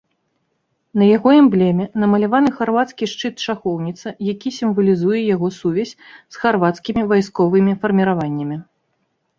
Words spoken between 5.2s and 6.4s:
яго сувязь з